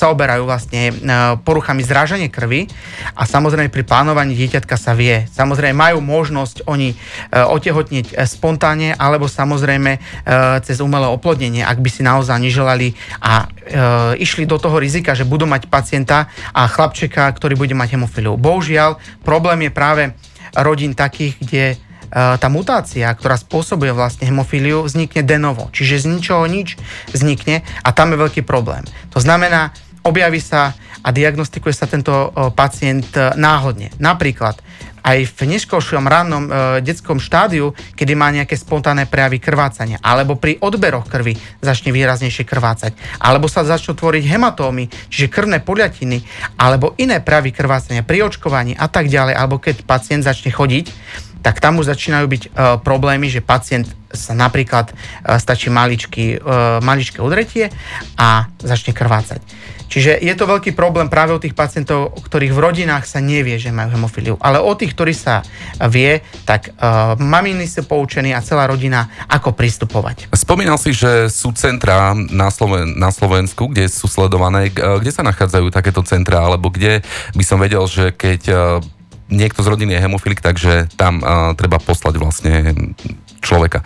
zaoberajú 0.00 0.48
vlastne 0.48 0.94
uh, 0.94 1.36
poruchami 1.36 1.84
zrážania 1.84 2.32
krvi 2.32 2.70
a 3.12 3.26
samozrejme 3.26 3.68
pri 3.68 3.84
plánovaní 3.84 4.38
dieťatka 4.38 4.78
sa 4.78 4.94
vie. 4.96 5.26
Samozrejme 5.28 5.74
majú 5.76 5.98
možnosť 6.00 6.64
oni 6.70 6.94
otehotnieť 7.32 8.16
spontánne 8.24 8.94
alebo 8.96 9.26
samozrejme 9.26 9.98
cez 10.62 10.78
umelé 10.78 11.08
oplodnenie, 11.10 11.66
ak 11.66 11.82
by 11.82 11.90
si 11.90 12.02
naozaj 12.06 12.38
neželali 12.38 12.94
a 13.20 13.50
išli 14.18 14.44
do 14.44 14.58
toho 14.58 14.76
rizika, 14.82 15.14
že 15.14 15.28
budú 15.28 15.46
mať 15.46 15.70
pacienta 15.70 16.26
a 16.50 16.66
chlapčeka, 16.66 17.30
ktorý 17.30 17.54
bude 17.54 17.74
mať 17.76 17.94
hemofiliu. 17.94 18.34
Bohužiaľ, 18.34 18.98
problém 19.22 19.68
je 19.68 19.72
práve 19.72 20.02
rodín 20.52 20.92
takých, 20.92 21.34
kde 21.40 21.64
e, 21.72 21.76
tá 22.12 22.48
mutácia, 22.52 23.08
ktorá 23.08 23.40
spôsobuje 23.40 23.94
vlastne 23.96 24.28
hemofíliu, 24.28 24.84
vznikne 24.84 25.24
de 25.24 25.38
novo. 25.40 25.72
Čiže 25.72 26.04
z 26.04 26.06
ničoho 26.12 26.44
nič 26.44 26.76
vznikne 27.14 27.64
a 27.80 27.88
tam 27.96 28.12
je 28.12 28.20
veľký 28.20 28.42
problém. 28.44 28.84
To 29.16 29.18
znamená, 29.22 29.72
objaví 30.02 30.42
sa 30.42 30.74
a 31.02 31.08
diagnostikuje 31.10 31.74
sa 31.74 31.90
tento 31.90 32.30
pacient 32.54 33.10
e, 33.18 33.34
náhodne. 33.34 33.90
Napríklad 33.98 34.62
aj 35.02 35.34
v 35.34 35.40
neskôršom 35.50 36.06
rannom 36.06 36.46
e, 36.46 36.50
detskom 36.78 37.18
štádiu, 37.18 37.74
kedy 37.98 38.14
má 38.14 38.30
nejaké 38.30 38.54
spontánne 38.54 39.10
prejavy 39.10 39.42
krvácania, 39.42 39.98
alebo 39.98 40.38
pri 40.38 40.62
odberoch 40.62 41.10
krvi 41.10 41.34
začne 41.58 41.90
výraznejšie 41.90 42.46
krvácať, 42.46 42.94
alebo 43.18 43.50
sa 43.50 43.66
začnú 43.66 43.98
tvoriť 43.98 44.24
hematómy, 44.30 44.86
čiže 45.10 45.26
krvné 45.26 45.58
poliatiny, 45.58 46.22
alebo 46.54 46.94
iné 47.02 47.18
prejavy 47.18 47.50
krvácania 47.50 48.06
pri 48.06 48.22
očkovaní 48.30 48.78
a 48.78 48.86
tak 48.86 49.10
ďalej, 49.10 49.34
alebo 49.34 49.58
keď 49.58 49.82
pacient 49.82 50.22
začne 50.22 50.54
chodiť, 50.54 50.86
tak 51.42 51.58
tam 51.58 51.82
už 51.82 51.90
začínajú 51.90 52.26
byť 52.30 52.42
e, 52.46 52.48
problémy, 52.80 53.26
že 53.26 53.42
pacient 53.42 53.90
sa 54.14 54.32
napríklad 54.32 54.90
e, 54.90 54.94
stačí 55.42 55.68
maličky, 55.68 56.38
e, 56.38 56.48
maličké 56.80 57.18
udretie 57.18 57.68
a 58.14 58.46
začne 58.62 58.94
krvácať. 58.94 59.42
Čiže 59.92 60.24
je 60.24 60.32
to 60.32 60.48
veľký 60.48 60.72
problém 60.72 61.12
práve 61.12 61.36
u 61.36 61.42
tých 61.42 61.52
pacientov, 61.52 62.16
ktorých 62.16 62.56
v 62.56 62.62
rodinách 62.64 63.04
sa 63.04 63.20
nevie, 63.20 63.60
že 63.60 63.68
majú 63.68 63.92
hemofíliu. 63.92 64.40
Ale 64.40 64.56
o 64.56 64.72
tých, 64.72 64.96
ktorí 64.96 65.12
sa 65.12 65.44
vie, 65.92 66.24
tak 66.48 66.72
uh, 66.72 67.12
maminy 67.20 67.68
sú 67.68 67.84
poučení 67.84 68.32
a 68.32 68.40
celá 68.40 68.64
rodina, 68.64 69.12
ako 69.28 69.52
pristupovať. 69.52 70.32
Spomínal 70.32 70.80
si, 70.80 70.96
že 70.96 71.28
sú 71.28 71.52
centrá 71.52 72.16
na, 72.16 72.48
Sloven- 72.48 72.96
na 72.96 73.12
Slovensku, 73.12 73.68
kde 73.68 73.84
sú 73.92 74.08
sledované. 74.08 74.72
Kde 74.72 75.12
sa 75.12 75.20
nachádzajú 75.28 75.68
takéto 75.68 76.00
centrá, 76.08 76.40
alebo 76.40 76.72
kde 76.72 77.04
by 77.36 77.44
som 77.44 77.60
vedel, 77.60 77.84
že 77.84 78.16
keď 78.16 78.40
uh, 78.48 78.80
niekto 79.32 79.64
z 79.64 79.70
rodiny 79.72 79.96
je 79.96 80.04
hemofilik, 80.04 80.44
takže 80.44 80.92
tam 81.00 81.24
uh, 81.24 81.56
treba 81.56 81.80
poslať 81.80 82.14
vlastne 82.20 82.76
človeka. 83.40 83.80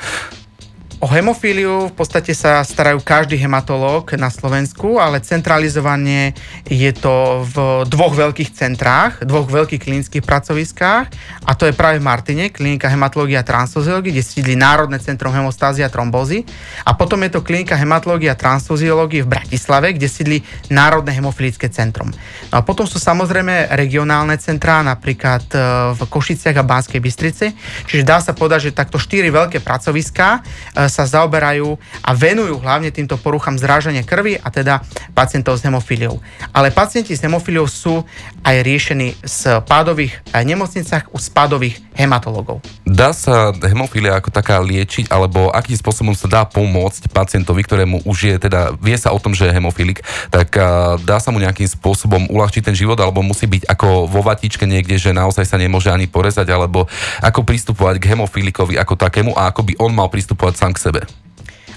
O 0.96 1.04
hemofíliu 1.04 1.92
v 1.92 1.94
podstate 1.94 2.32
sa 2.32 2.64
starajú 2.64 3.04
každý 3.04 3.36
hematológ 3.36 4.16
na 4.16 4.32
Slovensku, 4.32 4.96
ale 4.96 5.20
centralizovanie 5.20 6.32
je 6.64 6.88
to 6.96 7.44
v 7.44 7.84
dvoch 7.84 8.16
veľkých 8.16 8.56
centrách, 8.56 9.20
dvoch 9.20 9.44
veľkých 9.44 9.76
klinických 9.76 10.24
pracoviskách 10.24 11.04
a 11.44 11.52
to 11.52 11.68
je 11.68 11.76
práve 11.76 12.00
v 12.00 12.08
Martine, 12.08 12.48
klinika 12.48 12.88
hematológia 12.88 13.44
a 13.44 13.48
transfuziológie, 13.48 14.08
kde 14.16 14.24
sídli 14.24 14.56
Národné 14.56 14.96
centrum 14.96 15.36
hemostázie 15.36 15.84
a 15.84 15.92
trombózy 15.92 16.48
a 16.88 16.96
potom 16.96 17.20
je 17.28 17.36
to 17.36 17.44
klinika 17.44 17.76
hematológia 17.76 18.32
a 18.32 18.40
transfuziológie 18.40 19.20
v 19.20 19.36
Bratislave, 19.36 19.92
kde 19.92 20.08
sídli 20.08 20.40
Národné 20.72 21.12
hemofilické 21.12 21.68
centrum. 21.68 22.08
No 22.48 22.54
a 22.56 22.64
potom 22.64 22.88
sú 22.88 22.96
samozrejme 22.96 23.68
regionálne 23.76 24.40
centrá, 24.40 24.80
napríklad 24.80 25.44
e, 25.52 25.60
v 25.92 26.00
Košiciach 26.08 26.56
a 26.56 26.64
Banskej 26.64 27.04
Bystrici, 27.04 27.52
čiže 27.84 28.00
dá 28.00 28.16
sa 28.24 28.32
povedať, 28.32 28.72
že 28.72 28.78
takto 28.80 28.96
štyri 28.96 29.28
veľké 29.28 29.60
pracoviská 29.60 30.40
e, 30.40 30.85
sa 30.86 31.04
zaoberajú 31.08 31.78
a 32.02 32.10
venujú 32.14 32.62
hlavne 32.62 32.94
týmto 32.94 33.18
poruchám 33.18 33.58
zrážania 33.58 34.06
krvi 34.06 34.38
a 34.38 34.48
teda 34.48 34.82
pacientov 35.12 35.58
s 35.58 35.64
hemofíliou. 35.66 36.22
Ale 36.54 36.70
pacienti 36.70 37.12
s 37.12 37.22
hemofíliou 37.24 37.66
sú 37.66 38.06
aj 38.46 38.56
riešení 38.62 39.18
z 39.26 39.60
pádových 39.66 40.22
eh, 40.30 40.46
nemocnicách 40.46 41.10
u 41.10 41.18
spádových 41.18 41.82
hematologov. 41.96 42.60
Dá 42.84 43.16
sa 43.16 43.56
hemofília 43.56 44.20
ako 44.20 44.28
taká 44.28 44.60
liečiť, 44.60 45.08
alebo 45.08 45.48
akým 45.48 45.74
spôsobom 45.74 46.12
sa 46.12 46.28
dá 46.28 46.42
pomôcť 46.44 47.08
pacientovi, 47.08 47.64
ktorému 47.64 48.04
už 48.04 48.18
je, 48.30 48.34
teda 48.36 48.76
vie 48.78 48.94
sa 49.00 49.16
o 49.16 49.18
tom, 49.18 49.32
že 49.32 49.48
je 49.48 49.56
hemofilik, 49.56 50.04
tak 50.30 50.54
eh, 50.54 50.64
dá 51.02 51.18
sa 51.18 51.34
mu 51.34 51.42
nejakým 51.42 51.66
spôsobom 51.66 52.30
uľahčiť 52.30 52.62
ten 52.70 52.76
život, 52.76 53.00
alebo 53.00 53.24
musí 53.24 53.48
byť 53.48 53.66
ako 53.66 54.06
vo 54.06 54.20
vatičke 54.22 54.68
niekde, 54.68 55.00
že 55.00 55.16
naozaj 55.16 55.48
sa 55.48 55.58
nemôže 55.58 55.90
ani 55.90 56.06
porezať, 56.06 56.46
alebo 56.52 56.86
ako 57.24 57.42
pristupovať 57.42 57.98
k 57.98 58.14
hemofilikovi 58.14 58.76
ako 58.76 58.94
takému 58.94 59.32
a 59.34 59.50
ako 59.50 59.72
by 59.72 59.74
on 59.80 59.92
mal 59.96 60.12
pristupovať 60.12 60.54
sám 60.60 60.72
k 60.76 60.84
sebe? 60.92 61.00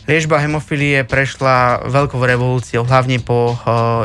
Liežba 0.09 0.41
hemofilie 0.41 1.05
prešla 1.05 1.85
veľkou 1.85 2.17
revolúciou, 2.17 2.81
hlavne 2.81 3.21
po, 3.21 3.53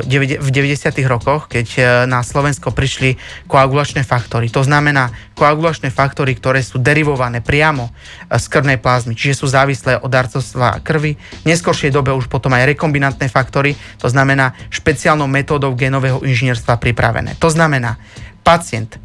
v 0.04 0.48
90. 0.52 1.00
rokoch, 1.08 1.48
keď 1.48 1.66
na 2.04 2.20
Slovensko 2.20 2.76
prišli 2.76 3.16
koagulačné 3.48 4.04
faktory. 4.04 4.52
To 4.52 4.60
znamená 4.60 5.08
koagulačné 5.32 5.88
faktory, 5.88 6.36
ktoré 6.36 6.60
sú 6.60 6.76
derivované 6.76 7.40
priamo 7.40 7.88
z 8.28 8.44
krvnej 8.52 8.84
plazmy, 8.84 9.16
čiže 9.16 9.40
sú 9.40 9.46
závislé 9.48 9.96
od 9.96 10.12
darcovstva 10.12 10.84
krvi. 10.84 11.16
V 11.16 11.46
neskôršej 11.48 11.88
dobe 11.88 12.12
už 12.12 12.28
potom 12.28 12.52
aj 12.52 12.76
rekombinantné 12.76 13.32
faktory, 13.32 13.72
to 13.96 14.12
znamená 14.12 14.52
špeciálnou 14.68 15.24
metódou 15.24 15.72
genového 15.72 16.20
inžinierstva 16.20 16.76
pripravené. 16.84 17.40
To 17.40 17.48
znamená, 17.48 17.96
pacient, 18.44 19.00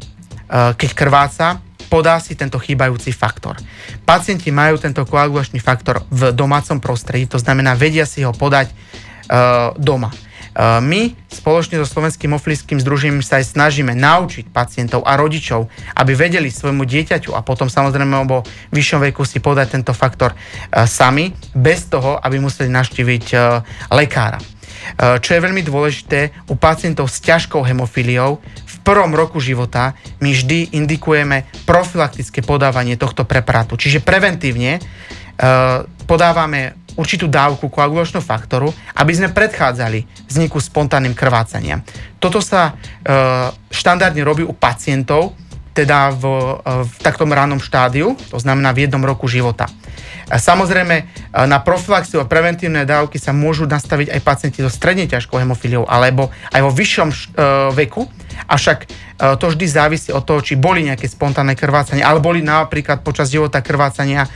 keď 0.52 0.90
krváca, 0.92 1.64
podá 1.90 2.22
si 2.22 2.38
tento 2.38 2.62
chýbajúci 2.62 3.10
faktor. 3.10 3.58
Pacienti 4.06 4.54
majú 4.54 4.78
tento 4.78 5.02
koagulačný 5.02 5.58
faktor 5.58 6.06
v 6.06 6.30
domácom 6.30 6.78
prostredí, 6.78 7.26
to 7.26 7.42
znamená, 7.42 7.74
vedia 7.74 8.06
si 8.06 8.22
ho 8.22 8.30
podať 8.30 8.70
uh, 8.70 9.74
doma. 9.74 10.14
Uh, 10.50 10.82
my 10.82 11.14
spoločne 11.30 11.78
so 11.78 11.86
Slovenským 11.86 12.34
oflickým 12.34 12.82
združením 12.82 13.22
sa 13.22 13.38
aj 13.38 13.54
snažíme 13.54 13.94
naučiť 13.94 14.50
pacientov 14.50 15.06
a 15.06 15.14
rodičov, 15.14 15.70
aby 15.94 16.14
vedeli 16.14 16.50
svojmu 16.50 16.86
dieťaťu 16.86 17.34
a 17.34 17.42
potom 17.42 17.70
samozrejme 17.70 18.26
vo 18.26 18.42
vyššom 18.74 19.02
veku 19.10 19.22
si 19.26 19.42
podať 19.42 19.78
tento 19.78 19.94
faktor 19.94 20.34
uh, 20.34 20.86
sami, 20.86 21.34
bez 21.54 21.90
toho, 21.90 22.18
aby 22.22 22.38
museli 22.38 22.70
naštíviť 22.70 23.26
uh, 23.34 23.62
lekára. 23.90 24.38
Čo 24.96 25.36
je 25.36 25.44
veľmi 25.44 25.60
dôležité 25.60 26.32
u 26.48 26.56
pacientov 26.56 27.12
s 27.12 27.20
ťažkou 27.20 27.60
hemofíliou, 27.62 28.40
prvom 28.82 29.12
roku 29.12 29.38
života 29.38 29.94
my 30.20 30.32
vždy 30.32 30.74
indikujeme 30.76 31.46
profilaktické 31.64 32.40
podávanie 32.44 32.96
tohto 32.96 33.24
preparátu. 33.28 33.76
Čiže 33.76 34.04
preventívne 34.04 34.80
uh, 34.80 35.84
podávame 36.04 36.80
určitú 36.98 37.30
dávku 37.30 37.70
koagulačného 37.70 38.24
faktoru, 38.24 38.68
aby 38.98 39.12
sme 39.14 39.30
predchádzali 39.30 40.26
vzniku 40.26 40.58
spontánnym 40.58 41.14
krvácania. 41.14 41.80
Toto 42.18 42.42
sa 42.42 42.74
uh, 42.74 43.48
štandardne 43.70 44.20
robí 44.26 44.42
u 44.42 44.52
pacientov, 44.52 45.38
teda 45.84 46.12
v, 46.12 46.24
v 46.64 46.94
taktom 47.00 47.32
ránom 47.32 47.58
štádiu, 47.58 48.14
to 48.28 48.36
znamená 48.36 48.76
v 48.76 48.88
jednom 48.88 49.00
roku 49.00 49.24
života. 49.26 49.68
Samozrejme, 50.30 51.10
na 51.50 51.58
profilaxiu 51.58 52.22
a 52.22 52.28
preventívne 52.28 52.86
dávky 52.86 53.18
sa 53.18 53.34
môžu 53.34 53.66
nastaviť 53.66 54.14
aj 54.14 54.20
pacienti 54.22 54.62
so 54.62 54.70
stredne 54.70 55.10
ťažkou 55.10 55.34
hemofíliou 55.34 55.90
alebo 55.90 56.30
aj 56.54 56.60
vo 56.62 56.70
vyššom 56.70 57.08
veku, 57.74 58.06
Avšak 58.46 58.78
e, 58.84 58.88
to 59.36 59.46
vždy 59.52 59.66
závisí 59.68 60.10
od 60.14 60.24
toho, 60.24 60.40
či 60.40 60.56
boli 60.56 60.86
nejaké 60.86 61.10
spontánne 61.10 61.58
krvácania, 61.58 62.06
ale 62.08 62.22
boli 62.22 62.40
napríklad 62.40 63.04
počas 63.04 63.28
života 63.28 63.60
krvácania 63.60 64.24
e, 64.24 64.30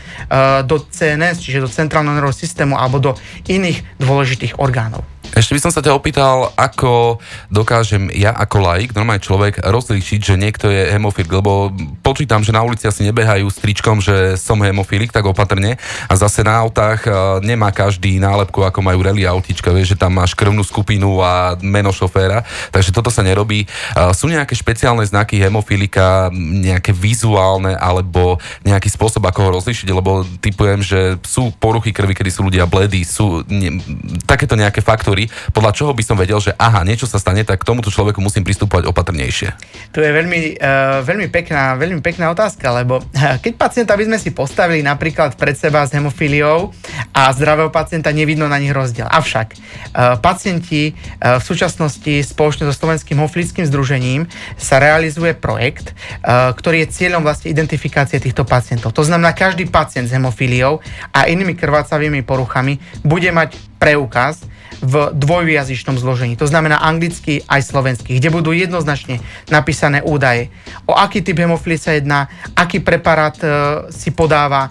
do 0.66 0.82
CNS, 0.82 1.40
čiže 1.40 1.64
do 1.64 1.70
centrálneho 1.70 2.18
nervového 2.18 2.36
systému 2.36 2.76
alebo 2.76 3.00
do 3.00 3.12
iných 3.48 3.82
dôležitých 4.02 4.60
orgánov. 4.60 5.13
Ešte 5.34 5.58
by 5.58 5.60
som 5.66 5.74
sa 5.74 5.82
ťa 5.82 5.98
opýtal, 5.98 6.54
ako 6.54 7.18
dokážem 7.50 8.06
ja 8.14 8.30
ako 8.30 8.70
laik, 8.70 8.94
normálny 8.94 9.18
človek, 9.18 9.66
rozlíšiť, 9.66 10.20
že 10.22 10.38
niekto 10.38 10.70
je 10.70 10.94
hemofil, 10.94 11.26
lebo 11.26 11.74
počítam, 12.06 12.46
že 12.46 12.54
na 12.54 12.62
ulici 12.62 12.86
asi 12.86 13.02
nebehajú 13.02 13.50
s 13.50 13.58
tričkom, 13.58 13.98
že 13.98 14.38
som 14.38 14.62
hemofilik, 14.62 15.10
tak 15.10 15.26
opatrne. 15.26 15.74
A 16.06 16.14
zase 16.14 16.46
na 16.46 16.62
autách 16.62 17.10
e, 17.10 17.10
nemá 17.42 17.74
každý 17.74 18.22
nálepku, 18.22 18.62
ako 18.62 18.78
majú 18.78 19.02
rally 19.02 19.26
autička, 19.26 19.74
vieš, 19.74 19.98
že 19.98 20.06
tam 20.06 20.14
máš 20.14 20.38
krvnú 20.38 20.62
skupinu 20.62 21.18
a 21.18 21.58
meno 21.58 21.90
šoféra, 21.90 22.46
takže 22.70 22.94
toto 22.94 23.10
sa 23.10 23.26
nerobí. 23.26 23.66
E, 23.66 23.68
sú 24.14 24.30
nejaké 24.30 24.54
špeciálne 24.54 25.02
znaky 25.02 25.42
hemofilika, 25.42 26.30
nejaké 26.38 26.94
vizuálne 26.94 27.74
alebo 27.74 28.38
nejaký 28.62 28.86
spôsob, 28.86 29.26
ako 29.26 29.50
ho 29.50 29.54
rozlíšiť, 29.58 29.90
lebo 29.90 30.22
typujem, 30.38 30.78
že 30.78 31.18
sú 31.26 31.50
poruchy 31.58 31.90
krvi, 31.90 32.14
kedy 32.14 32.30
sú 32.30 32.46
ľudia 32.46 32.70
bledí, 32.70 33.02
sú 33.02 33.42
ne, 33.50 33.82
takéto 34.30 34.54
nejaké 34.54 34.78
faktory, 34.78 35.24
podľa 35.52 35.73
čoho 35.75 35.93
by 35.93 36.02
som 36.04 36.16
vedel, 36.19 36.38
že 36.40 36.52
aha, 36.57 36.83
niečo 36.87 37.04
sa 37.04 37.21
stane, 37.21 37.45
tak 37.45 37.62
k 37.62 37.69
tomuto 37.69 37.93
človeku 37.93 38.21
musím 38.21 38.43
pristupovať 38.43 38.88
opatrnejšie. 38.90 39.49
To 39.95 40.02
je 40.02 40.11
veľmi, 40.11 40.59
uh, 40.59 41.00
veľmi, 41.04 41.28
pekná, 41.31 41.78
veľmi 41.78 42.00
pekná 42.00 42.31
otázka, 42.33 42.71
lebo 42.75 43.00
uh, 43.00 43.37
keď 43.40 43.52
pacienta 43.57 43.93
by 43.95 44.04
sme 44.09 44.19
si 44.21 44.31
postavili 44.35 44.81
napríklad 44.85 45.37
pred 45.38 45.54
seba 45.54 45.87
s 45.87 45.95
hemofíliou 45.95 46.73
a 47.14 47.31
zdravého 47.33 47.71
pacienta, 47.71 48.11
nevidno 48.14 48.47
na 48.50 48.59
nich 48.59 48.75
rozdiel. 48.75 49.07
Avšak 49.07 49.49
uh, 49.54 50.19
pacienti 50.19 50.95
uh, 50.95 51.38
v 51.38 51.45
súčasnosti 51.45 52.14
spoločne 52.25 52.69
so 52.69 52.75
Slovenským 52.75 53.19
hemofilickým 53.21 53.66
združením 53.69 54.26
sa 54.59 54.83
realizuje 54.83 55.35
projekt, 55.35 55.95
uh, 56.25 56.50
ktorý 56.54 56.85
je 56.87 56.93
cieľom 56.95 57.23
vlastne 57.23 57.50
identifikácie 57.50 58.19
týchto 58.19 58.43
pacientov. 58.47 58.95
To 58.95 59.04
znamená, 59.07 59.35
každý 59.35 59.66
pacient 59.71 60.11
s 60.11 60.14
hemofíliou 60.14 60.83
a 61.11 61.26
inými 61.31 61.54
krvácavými 61.54 62.23
poruchami 62.26 62.78
bude 63.02 63.31
mať 63.31 63.57
preukaz, 63.78 64.43
v 64.81 65.11
dvojjazyčnom 65.14 65.99
zložení. 65.99 66.35
To 66.38 66.47
znamená 66.47 66.81
anglicky 66.83 67.43
aj 67.47 67.61
slovenský, 67.66 68.19
kde 68.19 68.31
budú 68.31 68.50
jednoznačne 68.50 69.21
napísané 69.50 70.02
údaje. 70.02 70.50
O 70.88 70.95
aký 70.95 71.23
typ 71.23 71.38
hemofílie 71.38 71.78
sa 71.78 71.95
jedná, 71.95 72.26
aký 72.54 72.81
preparát 72.81 73.37
e, 73.40 73.47
si 73.90 74.11
podáva, 74.11 74.71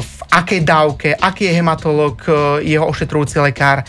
v 0.00 0.18
akej 0.30 0.60
dávke, 0.64 1.08
aký 1.14 1.48
je 1.48 1.56
hematolog, 1.56 2.16
e, 2.26 2.32
jeho 2.74 2.86
ošetrujúci 2.88 3.38
lekár, 3.40 3.82
e, 3.82 3.86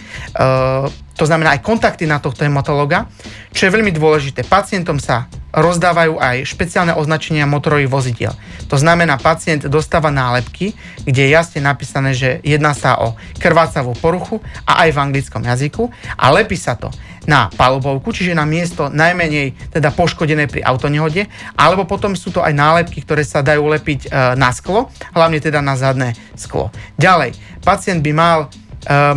to 1.15 1.23
znamená 1.23 1.55
aj 1.55 1.63
kontakty 1.63 2.03
na 2.03 2.19
tohto 2.19 2.43
hematologa, 2.43 3.07
čo 3.55 3.67
je 3.67 3.73
veľmi 3.73 3.91
dôležité. 3.95 4.43
Pacientom 4.43 4.99
sa 4.99 5.31
rozdávajú 5.55 6.19
aj 6.19 6.43
špeciálne 6.43 6.91
označenia 6.91 7.47
motorových 7.47 7.87
vozidiel. 7.87 8.33
To 8.67 8.75
znamená, 8.75 9.15
pacient 9.15 9.63
dostáva 9.71 10.11
nálepky, 10.11 10.75
kde 11.07 11.21
je 11.23 11.31
jasne 11.31 11.63
napísané, 11.63 12.11
že 12.11 12.43
jedná 12.43 12.75
sa 12.75 12.99
o 12.99 13.15
krvácavú 13.39 13.95
poruchu 13.95 14.43
a 14.67 14.83
aj 14.83 14.89
v 14.91 15.01
anglickom 15.01 15.47
jazyku 15.47 15.87
a 16.19 16.25
lepí 16.35 16.59
sa 16.59 16.75
to 16.75 16.91
na 17.25 17.49
palubovku, 17.49 18.13
čiže 18.13 18.37
na 18.37 18.45
miesto 18.45 18.91
najmenej 18.91 19.73
teda 19.73 19.89
poškodené 19.95 20.45
pri 20.45 20.61
autonehode, 20.61 21.25
alebo 21.57 21.87
potom 21.87 22.13
sú 22.13 22.29
to 22.29 22.43
aj 22.43 22.53
nálepky, 22.53 23.01
ktoré 23.01 23.25
sa 23.25 23.41
dajú 23.41 23.65
lepiť 23.65 23.99
e, 24.05 24.37
na 24.37 24.53
sklo, 24.53 24.93
hlavne 25.15 25.41
teda 25.41 25.57
na 25.63 25.73
zadné 25.73 26.13
sklo. 26.37 26.69
Ďalej, 27.01 27.33
pacient 27.65 28.05
by 28.05 28.11
mal 28.13 28.39
e, 28.45 28.47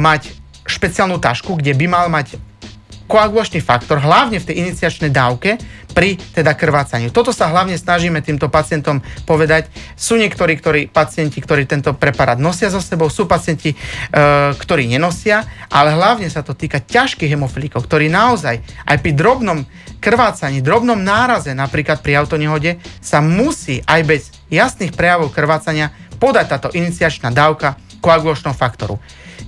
mať 0.00 0.37
špeciálnu 0.68 1.16
tašku, 1.18 1.56
kde 1.56 1.72
by 1.72 1.86
mal 1.88 2.06
mať 2.12 2.38
koagulačný 3.08 3.64
faktor, 3.64 4.04
hlavne 4.04 4.36
v 4.36 4.46
tej 4.52 4.68
iniciačnej 4.68 5.08
dávke 5.08 5.56
pri 5.96 6.20
teda 6.20 6.52
krvácaní. 6.52 7.08
Toto 7.08 7.32
sa 7.32 7.48
hlavne 7.48 7.80
snažíme 7.80 8.20
týmto 8.20 8.52
pacientom 8.52 9.00
povedať. 9.24 9.72
Sú 9.96 10.20
niektorí 10.20 10.60
ktorí, 10.60 10.92
pacienti, 10.92 11.40
ktorí 11.40 11.64
tento 11.64 11.96
preparát 11.96 12.36
nosia 12.36 12.68
so 12.68 12.78
sebou, 12.78 13.08
sú 13.08 13.24
pacienti, 13.24 13.72
e, 13.72 13.76
ktorí 14.54 14.84
nenosia, 14.86 15.42
ale 15.72 15.96
hlavne 15.96 16.28
sa 16.28 16.44
to 16.44 16.52
týka 16.52 16.84
ťažkých 16.84 17.32
hemofilikov, 17.32 17.88
ktorí 17.88 18.12
naozaj 18.12 18.60
aj 18.84 18.96
pri 19.00 19.12
drobnom 19.16 19.64
krvácaní, 19.98 20.60
drobnom 20.60 21.00
náraze, 21.00 21.50
napríklad 21.56 22.04
pri 22.04 22.20
autonehode, 22.20 22.78
sa 23.00 23.18
musí 23.24 23.80
aj 23.88 24.00
bez 24.04 24.22
jasných 24.52 24.94
prejavov 24.94 25.32
krvácania 25.32 25.90
podať 26.20 26.46
táto 26.46 26.68
iniciačná 26.76 27.32
dávka 27.32 27.80
koagulačného 28.08 28.56
faktoru. 28.56 28.96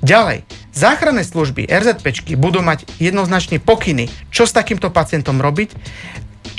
Ďalej, 0.04 0.44
záchranné 0.76 1.24
služby 1.24 1.64
RZPčky 1.64 2.36
budú 2.36 2.60
mať 2.60 2.84
jednoznačne 3.00 3.56
pokyny, 3.56 4.12
čo 4.28 4.44
s 4.44 4.52
takýmto 4.52 4.92
pacientom 4.92 5.40
robiť, 5.40 5.72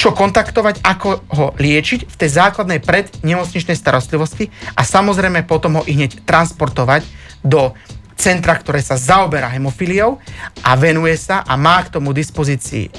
čo 0.01 0.17
kontaktovať, 0.17 0.81
ako 0.81 1.10
ho 1.29 1.46
liečiť 1.62 2.10
v 2.10 2.15
tej 2.17 2.29
základnej 2.34 2.81
prednemocničnej 2.81 3.77
starostlivosti 3.77 4.50
a 4.74 4.81
samozrejme 4.81 5.46
potom 5.46 5.77
ho 5.77 5.84
i 5.86 5.93
hneď 5.93 6.25
transportovať 6.25 7.05
do 7.46 7.77
centra, 8.17 8.58
ktoré 8.58 8.81
sa 8.81 8.98
zaoberá 8.98 9.50
hemofíliou 9.53 10.17
a 10.65 10.74
venuje 10.77 11.17
sa 11.17 11.46
a 11.46 11.53
má 11.58 11.81
k 11.86 11.93
tomu 11.98 12.13
dispozícii 12.13 12.89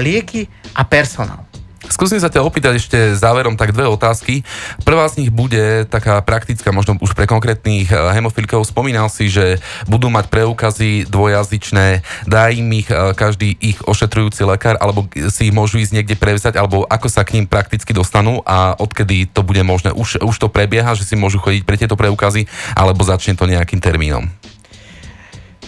lieky 0.00 0.48
a 0.76 0.84
personál. 0.84 1.48
Skúsim 1.92 2.16
sa 2.16 2.32
ťa 2.32 2.40
opýtať 2.40 2.80
ešte 2.80 2.98
záverom 3.12 3.60
tak 3.60 3.76
dve 3.76 3.84
otázky. 3.84 4.48
Prvá 4.80 5.04
z 5.12 5.20
nich 5.20 5.30
bude 5.30 5.84
taká 5.92 6.24
praktická, 6.24 6.72
možno 6.72 6.96
už 7.04 7.12
pre 7.12 7.28
konkrétnych 7.28 7.92
eh, 7.92 8.16
hemofilikov. 8.16 8.64
Spomínal 8.64 9.12
si, 9.12 9.28
že 9.28 9.60
budú 9.84 10.08
mať 10.08 10.32
preukazy 10.32 11.04
dvojazyčné, 11.12 12.00
dá 12.24 12.48
im 12.48 12.64
ich 12.72 12.88
eh, 12.88 13.12
každý 13.12 13.60
ich 13.60 13.76
ošetrujúci 13.84 14.40
lekár, 14.48 14.80
alebo 14.80 15.04
si 15.28 15.52
ich 15.52 15.54
môžu 15.54 15.84
ísť 15.84 15.92
niekde 15.92 16.16
prevzať, 16.16 16.56
alebo 16.56 16.88
ako 16.88 17.12
sa 17.12 17.28
k 17.28 17.36
ním 17.36 17.44
prakticky 17.44 17.92
dostanú 17.92 18.40
a 18.48 18.72
odkedy 18.72 19.28
to 19.28 19.44
bude 19.44 19.60
možné. 19.60 19.92
Už, 19.92 20.16
už 20.24 20.36
to 20.40 20.48
prebieha, 20.48 20.96
že 20.96 21.04
si 21.04 21.12
môžu 21.12 21.44
chodiť 21.44 21.68
pre 21.68 21.76
tieto 21.76 22.00
preukazy, 22.00 22.48
alebo 22.72 23.04
začne 23.04 23.36
to 23.36 23.44
nejakým 23.44 23.84
termínom. 23.84 24.32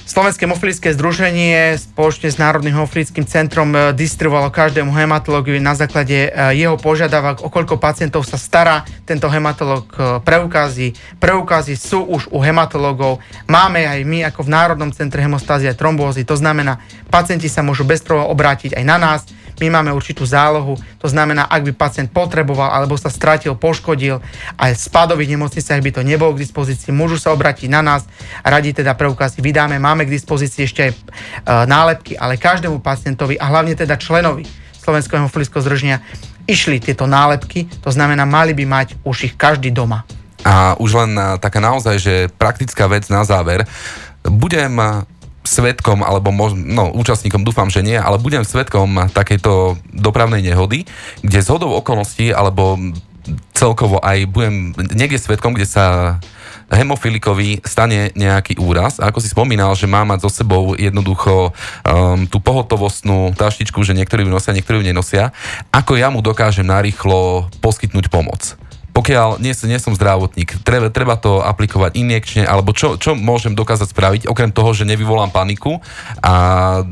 Slovenské 0.04 0.44
hemofilické 0.44 0.92
združenie 0.92 1.80
spoločne 1.80 2.28
s 2.28 2.36
Národným 2.36 2.76
hemofilickým 2.76 3.24
centrom 3.24 3.72
e, 3.72 3.96
distribuovalo 3.96 4.52
každému 4.52 4.92
hematológiu 4.92 5.56
na 5.64 5.72
základe 5.72 6.28
e, 6.28 6.60
jeho 6.60 6.76
požiadavok, 6.76 7.40
o 7.40 7.48
koľko 7.48 7.80
pacientov 7.80 8.28
sa 8.28 8.36
stará 8.36 8.84
tento 9.08 9.32
hematológ 9.32 9.88
e, 9.96 10.20
preukazy. 10.20 10.92
Preukazy 11.16 11.80
sú 11.80 12.04
už 12.04 12.28
u 12.28 12.44
hematológov. 12.44 13.24
Máme 13.48 13.88
aj 13.88 14.04
my 14.04 14.28
ako 14.28 14.44
v 14.44 14.52
Národnom 14.52 14.92
centre 14.92 15.24
hemostázie 15.24 15.72
a 15.72 15.78
trombózy. 15.78 16.28
To 16.28 16.36
znamená, 16.36 16.84
pacienti 17.08 17.48
sa 17.48 17.64
môžu 17.64 17.88
bez 17.88 18.04
obrátiť 18.04 18.76
aj 18.76 18.84
na 18.84 19.00
nás 19.00 19.24
my 19.60 19.68
máme 19.70 19.90
určitú 19.94 20.26
zálohu, 20.26 20.74
to 20.98 21.06
znamená, 21.06 21.46
ak 21.46 21.62
by 21.68 21.72
pacient 21.74 22.10
potreboval 22.10 22.70
alebo 22.74 22.98
sa 22.98 23.12
stratil, 23.12 23.54
poškodil, 23.54 24.18
aj 24.58 24.70
v 24.74 24.80
spádových 24.80 25.38
nemocniciach 25.38 25.80
by 25.82 25.90
to 25.94 26.02
nebolo 26.02 26.34
k 26.34 26.42
dispozícii, 26.42 26.90
môžu 26.90 27.20
sa 27.20 27.30
obratiť 27.34 27.68
na 27.70 27.82
nás, 27.82 28.02
radi 28.42 28.74
teda 28.74 28.98
preukazy 28.98 29.38
vydáme, 29.38 29.78
máme 29.78 30.08
k 30.08 30.14
dispozícii 30.14 30.66
ešte 30.66 30.80
aj 30.86 30.90
e, 30.90 30.98
nálepky, 31.66 32.12
ale 32.18 32.40
každému 32.40 32.82
pacientovi 32.82 33.38
a 33.38 33.50
hlavne 33.50 33.78
teda 33.78 33.94
členovi 33.94 34.46
Slovenského 34.84 35.24
hemofilického 35.24 35.64
združenia 35.64 36.04
išli 36.44 36.76
tieto 36.76 37.08
nálepky, 37.08 37.68
to 37.80 37.88
znamená, 37.88 38.28
mali 38.28 38.52
by 38.52 38.64
mať 38.68 38.88
už 39.00 39.32
ich 39.32 39.34
každý 39.34 39.72
doma. 39.72 40.04
A 40.44 40.76
už 40.76 40.92
len 40.92 41.16
taká 41.40 41.56
naozaj, 41.56 41.96
že 41.96 42.14
praktická 42.36 42.84
vec 42.84 43.08
na 43.08 43.24
záver. 43.24 43.64
Budem 44.20 44.76
svetkom, 45.44 46.00
alebo 46.00 46.32
mož, 46.32 46.56
no, 46.56 46.88
účastníkom 46.96 47.44
dúfam, 47.44 47.68
že 47.68 47.84
nie, 47.84 48.00
ale 48.00 48.16
budem 48.16 48.42
svetkom 48.42 49.12
takejto 49.12 49.76
dopravnej 49.92 50.40
nehody, 50.40 50.88
kde 51.20 51.38
z 51.44 51.48
hodou 51.52 51.76
okolností, 51.76 52.32
alebo 52.32 52.80
celkovo 53.52 54.00
aj 54.00 54.28
budem 54.28 54.72
niekde 54.92 55.20
svetkom, 55.20 55.56
kde 55.56 55.68
sa 55.68 56.16
hemofilikovi 56.72 57.60
stane 57.64 58.12
nejaký 58.16 58.56
úraz. 58.60 58.98
A 58.98 59.12
ako 59.12 59.20
si 59.20 59.28
spomínal, 59.28 59.76
že 59.76 59.88
má 59.88 60.02
mať 60.02 60.26
so 60.26 60.30
sebou 60.32 60.72
jednoducho 60.74 61.52
um, 61.52 62.24
tú 62.24 62.40
pohotovostnú 62.40 63.36
taštičku, 63.36 63.84
že 63.84 63.92
niektorí 63.92 64.24
ju 64.24 64.30
nosia, 64.32 64.56
niektorí 64.56 64.80
ju 64.80 64.88
nenosia. 64.88 65.30
Ako 65.70 66.00
ja 66.00 66.08
mu 66.08 66.24
dokážem 66.24 66.66
narýchlo 66.66 67.52
poskytnúť 67.60 68.08
pomoc? 68.08 68.56
Pokiaľ 68.94 69.42
nie, 69.42 69.50
nie 69.50 69.78
som 69.82 69.90
zdravotník, 69.90 70.62
treba, 70.62 70.86
treba 70.86 71.18
to 71.18 71.42
aplikovať 71.42 71.98
injekčne, 71.98 72.42
alebo 72.46 72.70
čo, 72.70 72.94
čo 72.94 73.18
môžem 73.18 73.58
dokázať 73.58 73.90
spraviť, 73.90 74.22
okrem 74.30 74.54
toho, 74.54 74.70
že 74.70 74.86
nevyvolám 74.86 75.34
paniku 75.34 75.82
a 76.22 76.86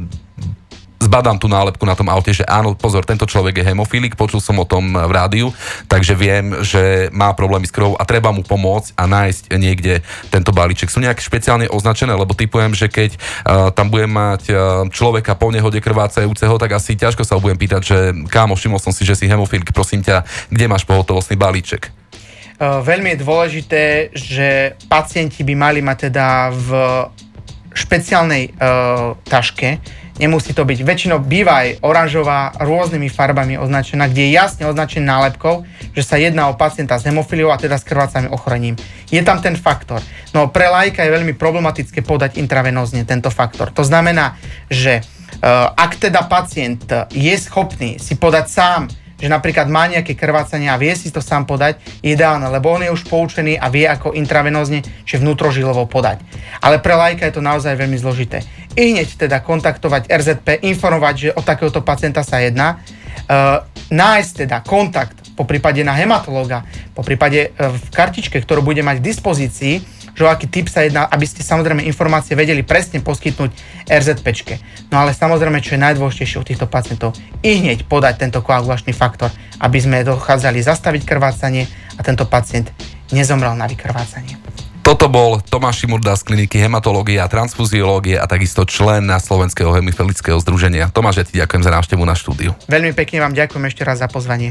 zbadám 1.03 1.37
tú 1.37 1.51
nálepku 1.51 1.83
na 1.83 1.99
tom 1.99 2.07
aute, 2.07 2.31
že 2.31 2.47
áno, 2.47 2.79
pozor, 2.79 3.03
tento 3.03 3.27
človek 3.27 3.59
je 3.59 3.67
hemofilik, 3.67 4.15
počul 4.15 4.39
som 4.39 4.55
o 4.63 4.67
tom 4.67 4.95
v 4.95 5.13
rádiu, 5.13 5.51
takže 5.91 6.15
viem, 6.15 6.63
že 6.63 7.11
má 7.11 7.35
problémy 7.35 7.67
s 7.67 7.75
krvou 7.75 7.99
a 7.99 8.07
treba 8.07 8.31
mu 8.31 8.47
pomôcť 8.47 8.95
a 8.95 9.05
nájsť 9.11 9.43
niekde 9.59 10.01
tento 10.31 10.55
balíček. 10.55 10.89
Sú 10.89 11.03
nejak 11.03 11.19
špeciálne 11.19 11.67
označené, 11.67 12.15
lebo 12.15 12.39
typujem, 12.39 12.71
že 12.73 12.87
keď 12.87 13.19
uh, 13.19 13.75
tam 13.75 13.91
budem 13.91 14.15
mať 14.15 14.43
uh, 14.49 14.57
človeka 14.89 15.35
po 15.35 15.51
nehode 15.51 15.83
krvácajúceho, 15.83 16.55
tak 16.63 16.79
asi 16.79 16.95
ťažko 16.95 17.27
sa 17.27 17.43
budem 17.43 17.59
pýtať, 17.59 17.83
že 17.83 17.99
kámo, 18.31 18.55
všimol 18.55 18.79
som 18.79 18.95
si, 18.95 19.03
že 19.03 19.19
si 19.19 19.27
hemofilik, 19.27 19.75
prosím 19.75 20.07
ťa, 20.07 20.23
kde 20.49 20.71
máš 20.71 20.87
pohotovostný 20.87 21.35
balíček? 21.35 21.91
Veľmi 22.63 23.19
je 23.19 23.23
dôležité, 23.27 23.83
že 24.15 24.79
pacienti 24.87 25.43
by 25.43 25.55
mali 25.59 25.81
mať 25.83 26.13
teda 26.13 26.55
v 26.55 26.71
špeciálnej 27.75 28.55
uh, 28.55 29.19
taške 29.27 29.83
Nemusí 30.21 30.53
to 30.53 30.69
byť. 30.69 30.85
Väčšinou 30.85 31.25
býva 31.25 31.65
aj 31.65 31.81
oranžová 31.81 32.53
rôznymi 32.61 33.09
farbami 33.09 33.57
označená, 33.57 34.13
kde 34.13 34.29
je 34.29 34.37
jasne 34.37 34.69
označený 34.69 35.09
nálepkou, 35.09 35.65
že 35.97 36.05
sa 36.05 36.21
jedná 36.21 36.53
o 36.53 36.59
pacienta 36.59 37.01
s 37.01 37.09
hemofiliou 37.09 37.49
a 37.49 37.57
teda 37.57 37.81
s 37.81 37.89
krvácame 37.89 38.29
ochorením. 38.29 38.77
Je 39.09 39.25
tam 39.25 39.41
ten 39.41 39.57
faktor. 39.57 40.05
No 40.37 40.53
pre 40.53 40.69
lajka 40.69 41.01
je 41.01 41.17
veľmi 41.17 41.33
problematické 41.33 42.05
podať 42.05 42.37
intravenózne 42.37 43.09
tento 43.09 43.33
faktor. 43.33 43.73
To 43.73 43.85
znamená, 43.85 44.37
že 44.69 45.01
uh, 45.01 45.73
ak 45.73 45.97
teda 45.97 46.29
pacient 46.29 46.85
je 47.09 47.35
schopný 47.41 47.97
si 47.97 48.13
podať 48.17 48.47
sám 48.53 48.83
že 49.23 49.31
napríklad 49.31 49.71
má 49.71 49.87
nejaké 49.87 50.19
krvácanie 50.19 50.67
a 50.67 50.75
vie 50.75 50.91
si 50.99 51.15
to 51.15 51.23
sám 51.23 51.47
podať, 51.47 51.79
ideálne, 52.03 52.51
lebo 52.51 52.75
on 52.75 52.83
je 52.83 52.91
už 52.91 53.07
poučený 53.07 53.55
a 53.55 53.71
vie 53.71 53.87
ako 53.87 54.19
intravenózne, 54.19 54.83
že 55.07 55.23
vnútrožilovo 55.23 55.87
podať. 55.87 56.19
Ale 56.59 56.83
pre 56.83 56.99
lajka 56.99 57.31
je 57.31 57.39
to 57.39 57.47
naozaj 57.47 57.79
veľmi 57.79 57.95
zložité. 58.03 58.43
I 58.75 58.99
hneď 58.99 59.15
teda 59.15 59.39
kontaktovať 59.47 60.11
RZP, 60.11 60.67
informovať, 60.67 61.15
že 61.15 61.29
o 61.39 61.47
takéhoto 61.47 61.87
pacienta 61.87 62.27
sa 62.27 62.43
jedná, 62.43 62.83
uh, 62.83 63.63
nájsť 63.95 64.33
teda 64.43 64.59
kontakt 64.67 65.15
po 65.39 65.47
prípade 65.47 65.87
na 65.87 65.95
hematológa, 65.95 66.67
po 66.91 67.07
prípade 67.07 67.55
uh, 67.55 67.71
v 67.71 67.87
kartičke, 67.95 68.43
ktorú 68.43 68.67
bude 68.67 68.83
mať 68.83 68.99
k 68.99 69.07
dispozícii, 69.07 70.02
že 70.13 70.23
o 70.25 70.31
aký 70.31 70.49
typ 70.49 70.69
sa 70.69 70.85
jedná, 70.85 71.09
aby 71.09 71.25
ste 71.25 71.41
samozrejme 71.45 71.85
informácie 71.85 72.37
vedeli 72.37 72.61
presne 72.65 73.01
poskytnúť 73.01 73.51
RZPčke. 73.89 74.61
No 74.93 75.01
ale 75.01 75.17
samozrejme, 75.17 75.65
čo 75.65 75.77
je 75.77 75.85
najdôležitejšie 75.85 76.41
u 76.41 76.45
týchto 76.45 76.67
pacientov, 76.69 77.17
i 77.41 77.61
hneď 77.61 77.89
podať 77.89 78.29
tento 78.29 78.41
koagulačný 78.45 78.93
faktor, 78.93 79.33
aby 79.61 79.79
sme 79.81 80.05
dochádzali 80.05 80.61
zastaviť 80.61 81.03
krvácanie 81.09 81.65
a 81.97 82.01
tento 82.05 82.29
pacient 82.29 82.69
nezomrel 83.13 83.57
na 83.57 83.69
vykrvácanie. 83.69 84.41
Toto 84.83 85.07
bol 85.07 85.39
Tomáš 85.39 85.87
Šimurda 85.87 86.19
z 86.19 86.27
kliniky 86.27 86.59
hematológie 86.59 87.15
a 87.23 87.31
transfuziológie 87.31 88.19
a 88.19 88.27
takisto 88.27 88.67
člen 88.67 89.07
na 89.07 89.23
Slovenského 89.23 89.71
hemofilického 89.71 90.35
združenia. 90.43 90.91
Tomáš, 90.91 91.23
ja 91.23 91.25
ti 91.25 91.39
ďakujem 91.39 91.63
za 91.63 91.71
návštevu 91.71 92.03
na 92.03 92.19
štúdiu. 92.19 92.51
Veľmi 92.67 92.91
pekne 92.91 93.23
vám 93.23 93.31
ďakujem 93.31 93.63
ešte 93.71 93.87
raz 93.87 94.03
za 94.03 94.11
pozvanie. 94.11 94.51